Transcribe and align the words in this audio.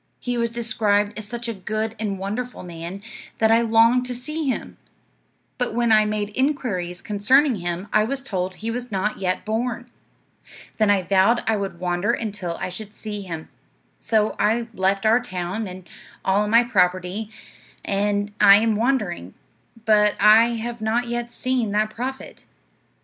He 0.19 0.35
was 0.35 0.49
described 0.49 1.13
as 1.15 1.27
such 1.27 1.47
a 1.47 1.53
good 1.53 1.95
and 1.99 2.17
wonderful 2.17 2.63
man, 2.63 3.03
that 3.37 3.51
I 3.51 3.61
longed 3.61 4.03
to 4.07 4.15
see 4.15 4.47
him; 4.49 4.77
but 5.59 5.75
when 5.75 5.91
I 5.91 6.05
made 6.05 6.31
inquiries 6.35 7.03
concerning 7.03 7.57
him 7.57 7.87
I 7.93 8.03
was 8.03 8.23
told 8.23 8.55
he 8.55 8.71
was 8.71 8.91
not 8.91 9.19
yet 9.19 9.45
born. 9.45 9.85
Then 10.79 10.89
I 10.89 11.03
vowed 11.03 11.43
I 11.45 11.55
would 11.55 11.79
wander 11.79 12.11
until 12.13 12.57
I 12.59 12.67
should 12.69 12.95
see 12.95 13.21
him. 13.21 13.49
So 13.99 14.35
I 14.39 14.67
left 14.73 15.05
our 15.05 15.19
town, 15.19 15.67
and 15.67 15.87
all 16.25 16.47
my 16.47 16.63
property, 16.63 17.29
and 17.85 18.31
I 18.41 18.55
am 18.55 18.75
wandering, 18.75 19.35
but 19.85 20.15
I 20.19 20.45
have 20.55 20.81
not 20.81 21.09
yet 21.09 21.29
seen 21.29 21.71
that 21.73 21.91
prophet.' 21.91 22.43